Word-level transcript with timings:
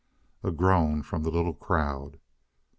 A 0.43 0.49
groan 0.49 1.03
from 1.03 1.21
the 1.21 1.29
little 1.29 1.53
crowd. 1.53 2.19